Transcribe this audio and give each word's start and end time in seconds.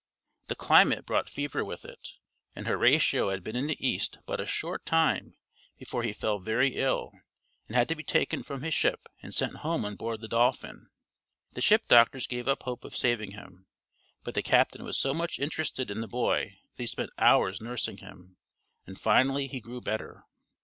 The 0.47 0.55
climate 0.55 1.05
brought 1.05 1.29
fever 1.29 1.63
with 1.63 1.85
it, 1.85 2.13
and 2.55 2.65
Horatio 2.65 3.29
had 3.29 3.43
been 3.43 3.55
in 3.55 3.67
the 3.67 3.87
East 3.87 4.17
but 4.25 4.39
a 4.39 4.47
short 4.47 4.83
time 4.83 5.35
before 5.77 6.01
he 6.01 6.11
fell 6.11 6.39
very 6.39 6.69
ill 6.69 7.11
and 7.67 7.75
had 7.75 7.87
to 7.89 7.93
be 7.93 8.01
taken 8.03 8.41
from 8.41 8.63
his 8.63 8.73
ship 8.73 9.07
and 9.21 9.31
sent 9.31 9.57
home 9.57 9.85
on 9.85 9.97
board 9.97 10.21
the 10.21 10.27
Dolphin. 10.27 10.89
The 11.53 11.61
ship 11.61 11.87
doctors 11.87 12.25
gave 12.25 12.47
up 12.47 12.63
hope 12.63 12.83
of 12.83 12.97
saving 12.97 13.33
him, 13.33 13.67
but 14.23 14.33
the 14.33 14.41
captain 14.41 14.83
was 14.83 14.97
so 14.97 15.13
much 15.13 15.37
interested 15.37 15.91
in 15.91 16.01
the 16.01 16.07
boy 16.07 16.57
that 16.77 16.81
he 16.81 16.87
spent 16.87 17.11
hours 17.19 17.61
nursing 17.61 17.97
him, 17.97 18.37
and 18.87 18.99
finally 18.99 19.45
he 19.45 19.61
grew 19.61 19.81
better. 19.81 20.23